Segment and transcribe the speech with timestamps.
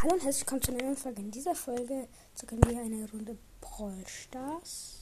[0.00, 1.20] Hallo und herzlich willkommen zu einer neuen Folge.
[1.22, 5.00] In dieser Folge zocken wir eine Runde Brawl Stars.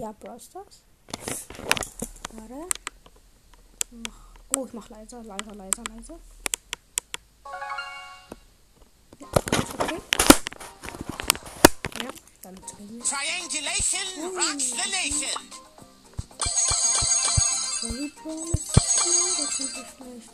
[0.00, 0.84] Ja, Brawl Stars.
[2.30, 2.68] Warte.
[4.54, 6.20] Oh, ich mach leiser, leiser, leiser, leiser.
[9.18, 9.26] Ja,
[9.80, 10.00] okay.
[12.04, 12.10] Ja,
[12.42, 13.02] dann zocken wir.
[13.02, 15.42] Triangulation rocks the nation.
[17.82, 18.70] Baby Brawl ist
[19.02, 19.12] hier.
[19.36, 20.30] Da könnte ich vielleicht.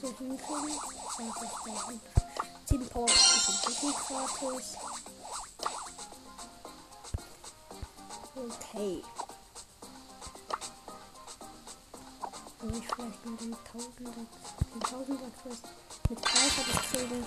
[0.00, 0.78] So hinkriegen.
[1.16, 2.00] 20.000.
[2.66, 4.76] 7 Power ist wirklich gratis.
[8.36, 9.02] Okay.
[12.60, 14.26] Soll ich vielleicht mit dem 1000er,
[14.74, 15.64] den 1000er Quest
[16.08, 17.24] mit Greifer das kriegen?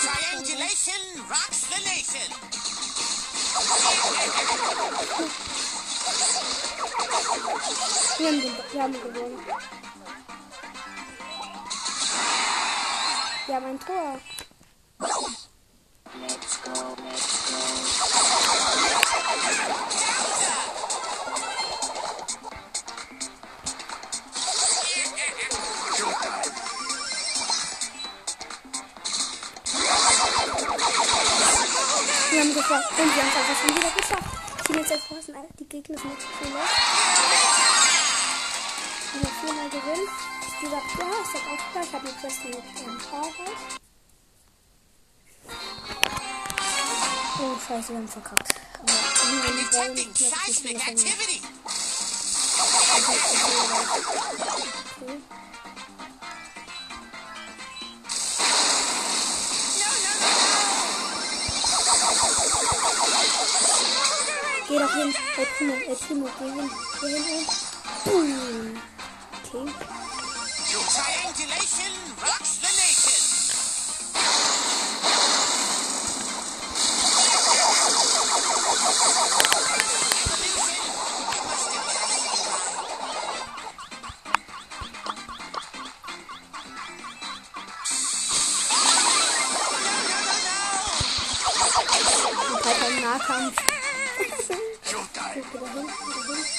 [0.00, 2.30] Triangulation rocks the nation.
[7.58, 9.38] Wir haben, wir haben gewonnen.
[13.46, 14.20] Wir haben ein Tor.
[32.30, 32.90] Wir haben geschafft.
[32.90, 34.47] Und wir haben es einfach schon wieder geschafft.
[34.68, 35.34] Ich bin jetzt als Bossen.
[35.34, 36.60] Alter, Die Gegner sind jetzt zu viele.
[39.14, 40.08] Wenn wir viermal gewinnen.
[40.60, 43.78] Wie gesagt, ja, ich sag auch klar, ich habe eine Quest mit ähm, Powerhouse.
[47.40, 48.54] Oh, scheiße, wir haben verkackt.
[48.78, 48.92] Aber
[49.24, 51.00] irgendwie die Bäume nicht so viele von mir.
[51.00, 51.40] activity.
[55.00, 55.47] Okay.
[64.88, 65.14] Geh hin.
[65.36, 66.70] El Primo, El Primo, geh hin.
[67.00, 67.46] Geh hin
[68.08, 68.78] und.
[69.52, 69.68] Boom.
[69.68, 69.86] Okay.
[70.94, 71.92] Triangulation
[72.22, 73.24] rocks the nation.
[93.02, 93.67] Nahkampf.
[95.34, 96.57] Geh da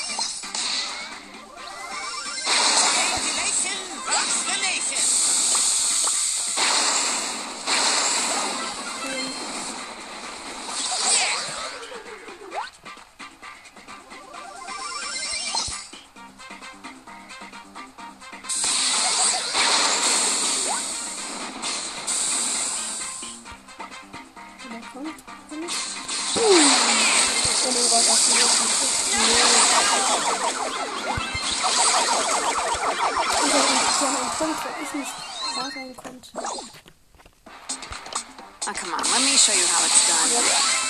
[38.69, 38.99] Oh, come on.
[38.99, 40.88] Let me show you how it's done.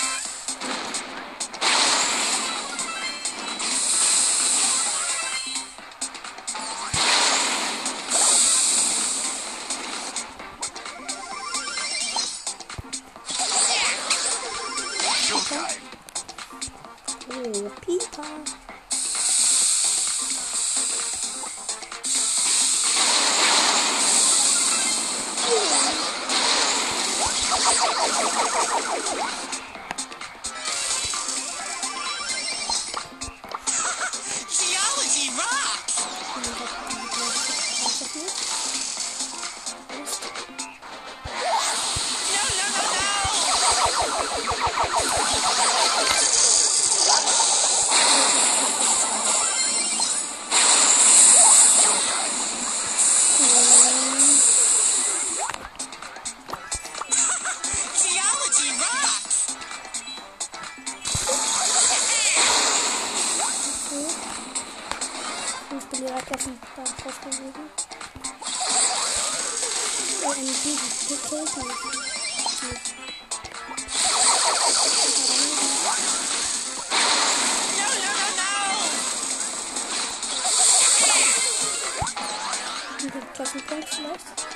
[83.39, 84.50] Und den Klassenpunkt vielleicht.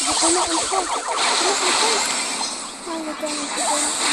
[0.00, 0.80] Wir können noch ein Tor.
[0.80, 1.98] Wir können noch ein Tor.
[2.86, 3.56] Nein, wir können nicht.
[3.56, 4.09] Wir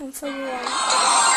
[0.00, 1.27] I'm so warm.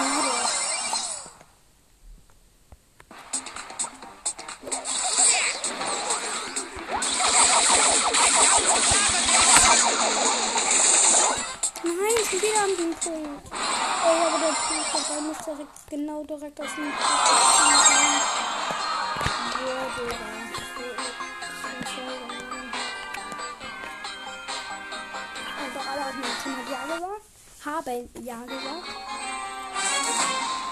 [0.00, 0.49] Schade.
[26.18, 27.22] Martin hat ja gesagt.
[27.64, 28.88] Haben ja gesagt.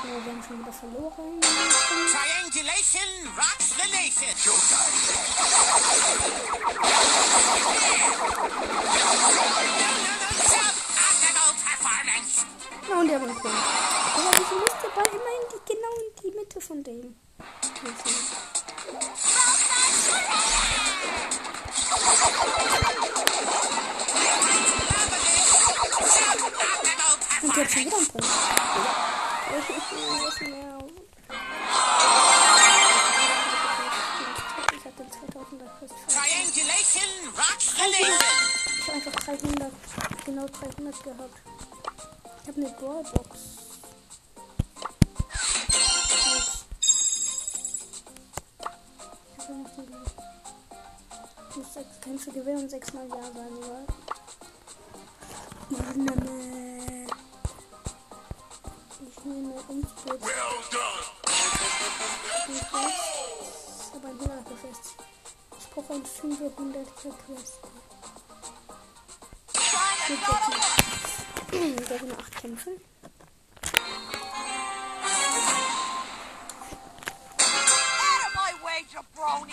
[0.02, 1.40] Wir haben schon wieder verloren.
[1.40, 4.34] Triangulation rocks the nation.
[12.88, 13.50] Na und der war cool.
[14.14, 17.16] Aber diese Liste war immerhin die, genau in die Mitte von dem.
[17.82, 18.14] Okay.
[27.40, 28.26] Und jetzt schon wieder ein Punkt.
[34.72, 35.68] Ich hab den 2000er
[36.08, 37.66] Triangulation rocks.
[38.78, 39.72] Ich hab einfach 300,
[40.24, 41.38] genau 300 gehabt.
[42.42, 43.38] Ich hab eine Ballbox.
[51.50, 53.86] Ich muss sechs Kämpfe gewinnen und sechsmal Ja sagen, oder?
[55.70, 56.67] Mann, Mann.
[59.68, 60.12] 50.
[63.94, 64.96] Aber ein 100 Quest.
[65.58, 67.58] Ich brauche ein 500 Quest.
[71.88, 72.70] Da sind 8 Kämpfe.
[78.90, 79.52] Jabroni!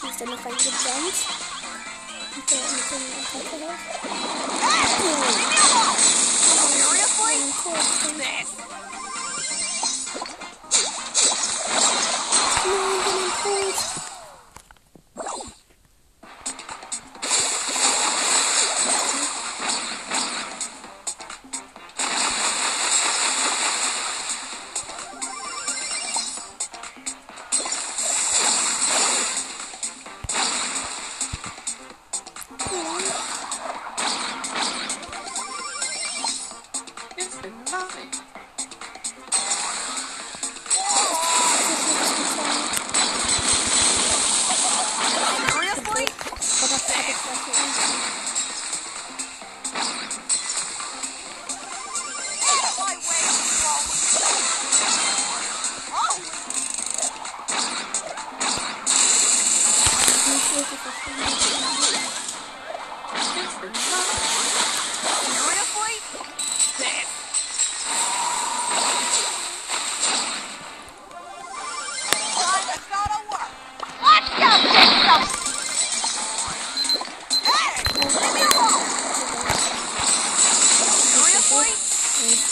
[0.05, 1.17] Die ist dann noch reingebrannt.
[2.37, 3.81] Und der mit dem Attacker drauf.
[8.61, 8.64] Oh!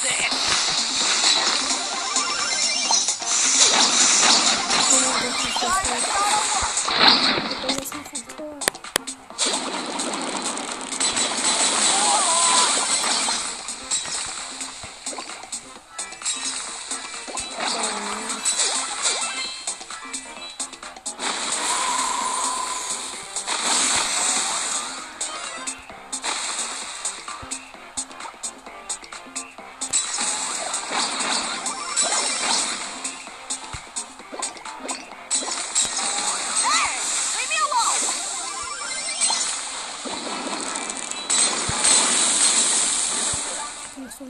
[0.03, 0.32] there.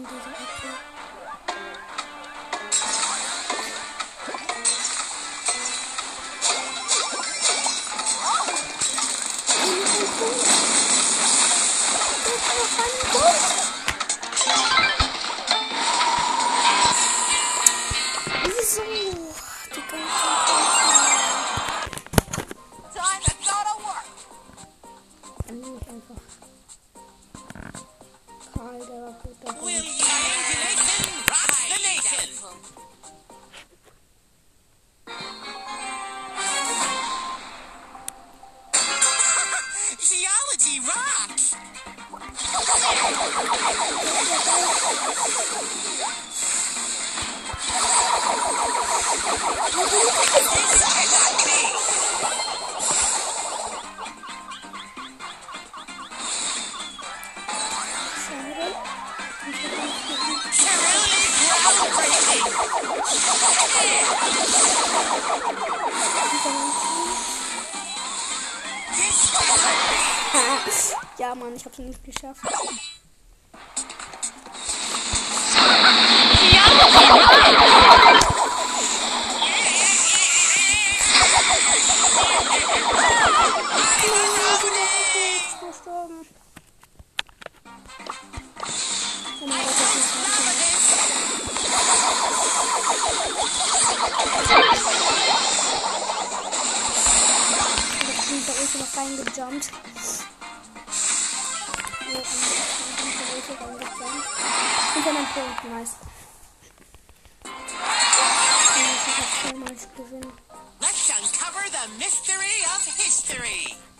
[0.04, 0.61] Thank you.
[40.32, 41.56] Biology rocks!
[60.56, 61.22] Truly
[66.42, 66.81] groundbreaking!
[71.18, 72.40] Ja, Mann, ich hab's nicht geschafft.
[99.42, 99.72] jumped.
[110.80, 113.91] Let's uncover the mystery of history.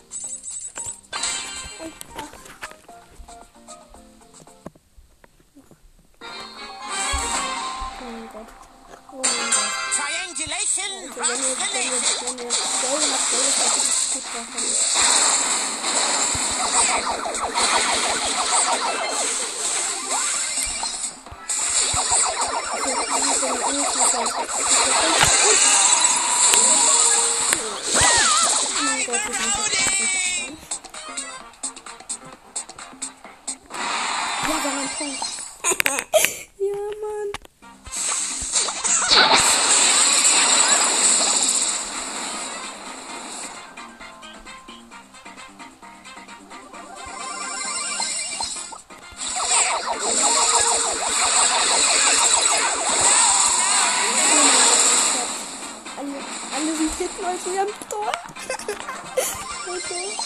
[10.42, 11.52] Triangulation Also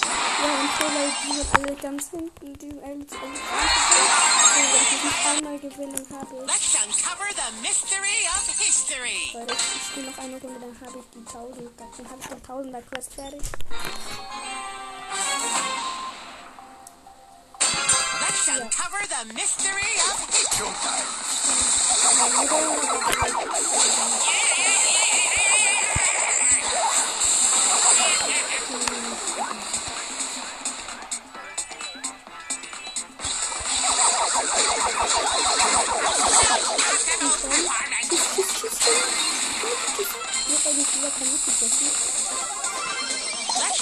[0.02, 2.52] Wir haben Tor, weil die sind alle ganz hinten.
[2.58, 3.32] Die sind alle zu Und
[4.72, 6.46] wenn ich nicht einmal gewinnen habe ich.
[6.46, 9.20] Let's uncover the mystery of history.
[9.32, 11.70] Leute, ich spiele noch eine Runde, dann habe ich die 1000.
[11.78, 13.42] Dann habe ich den 1000er Quest fertig.
[18.20, 20.72] Let's uncover the mystery of history.
[41.06, 41.22] Let's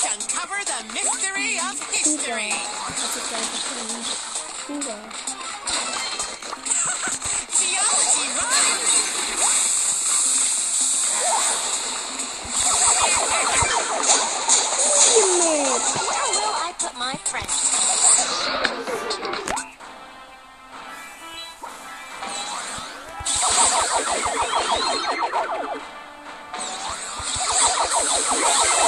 [0.05, 2.53] uncover the mystery of history.
[7.48, 8.92] Geology rhymes.
[15.96, 17.48] Where will I put my friend?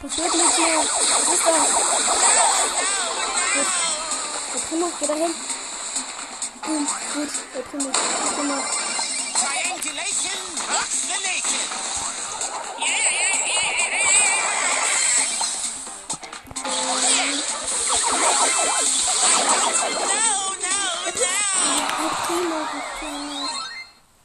[0.00, 0.78] Wird nichts mehr.
[0.78, 1.66] Was ist das?
[3.54, 3.66] Gut.
[4.52, 5.34] Der Primo, geh da hin.
[6.62, 7.32] Gut, gut.
[7.52, 8.58] Der Primo, der Primo.
[9.34, 11.66] Triangulation rocks the nation.
[19.98, 20.24] No,
[20.62, 21.18] no, no.
[21.18, 23.40] Der Primo, der kleine,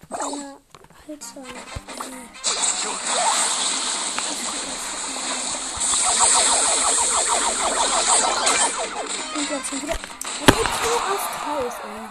[0.10, 0.52] kleiner
[1.08, 1.44] Halter.
[9.36, 9.98] Und jetzt schon wieder.
[9.98, 12.04] Der geht so aufs Haus, ey.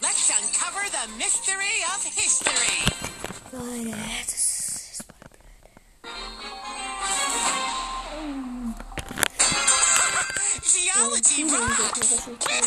[0.00, 2.84] Let's uncover the mystery of history.
[3.52, 3.90] Leute,
[4.24, 4.34] das
[4.92, 5.46] ist voll blöd.
[10.62, 12.08] Geology rocks.
[12.08, 12.60] Geology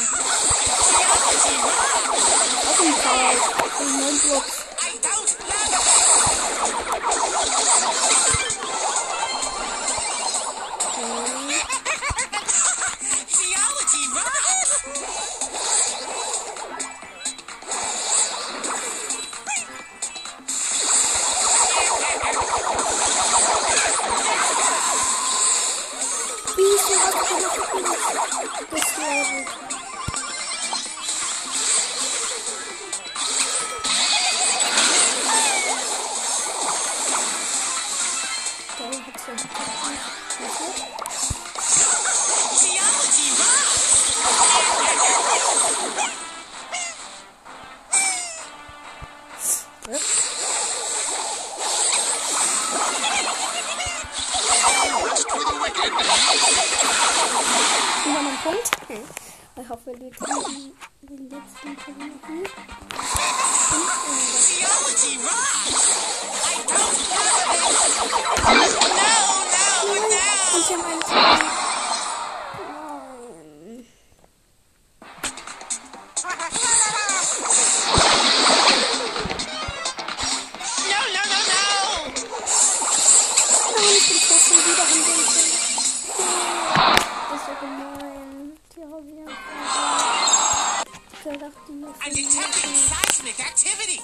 [1.64, 2.26] rocks.
[2.68, 3.38] Auf den Fall.
[3.80, 4.18] In neun
[59.62, 60.10] Ich hoffe, die
[83.80, 85.24] Nein, ich bin tot schon wieder den Film.
[87.30, 88.60] Das ist gemein.
[91.56, 94.02] Die I'm müssen detecting seismic activity!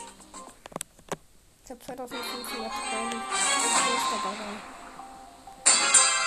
[1.66, 3.18] Ich hab 2500 Freunde.
[3.18, 4.50] Ich muss dabei.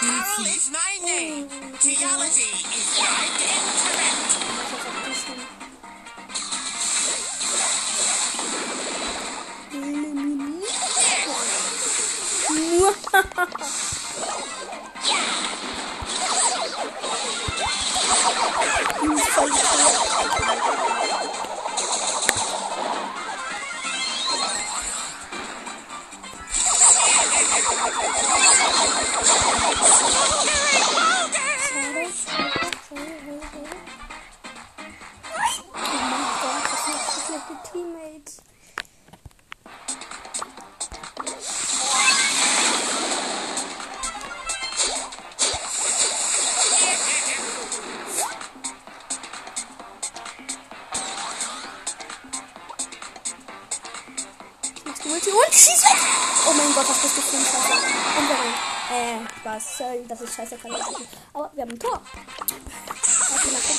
[0.01, 1.49] Carol is my name.
[1.81, 4.98] Geology is right and.
[13.19, 13.59] Let's go!
[59.79, 60.79] Sorry, das ist scheiße, kann ich.
[61.33, 62.01] Aber wir haben ein Tor.
[63.31, 63.79] Warte, mal gucken.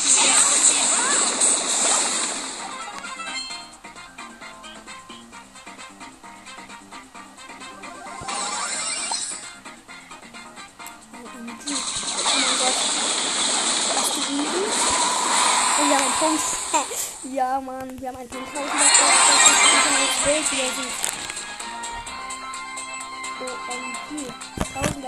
[17.33, 18.47] Ja, Mann, wir haben einen Punkt.
[18.53, 18.69] Das ist
[23.69, 24.58] OMG.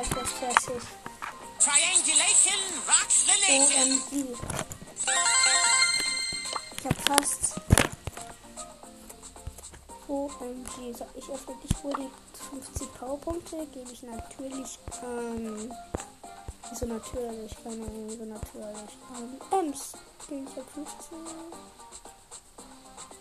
[0.02, 0.82] Tausender Quest fertig.
[1.60, 4.02] Triangulation rocks the nation.
[4.12, 4.38] OMG.
[6.78, 7.62] Ich hab fast.
[10.08, 10.98] OMG.
[10.98, 12.10] So, ich öffne dich wohl die
[12.50, 13.68] 50 Powerpunkte.
[13.72, 15.72] Gebe ich natürlich an.
[16.74, 18.98] So natürlich, keine Ahnung, so natürlich.
[19.14, 19.94] An Ems.
[20.28, 21.18] Gebe ich ab 15.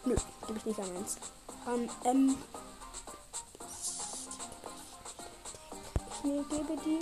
[0.06, 0.16] Nö,
[0.46, 1.18] gebe ich nicht an Ems.
[1.66, 2.36] An M.
[6.22, 6.98] Ich ne- gebe die.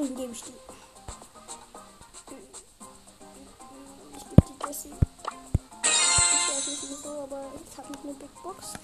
[0.00, 0.52] Und gebe ich die.
[4.16, 4.94] Ich gebe die Jessie.
[5.82, 8.74] Ich weiß nicht wieso, aber ich habe noch eine Big Box.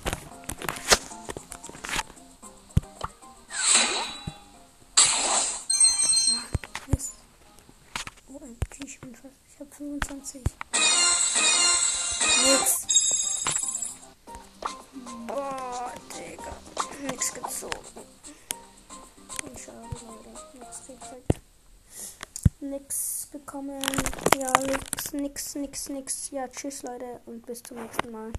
[6.33, 6.45] Ah,
[6.89, 7.13] Mist.
[8.29, 9.35] OMG, ich bin fast.
[9.49, 10.43] Ich habe 25.
[25.71, 26.31] nix, nix.
[26.33, 27.21] Ja, tschüss, Leute.
[27.27, 28.29] Und bis zum nächsten Mal.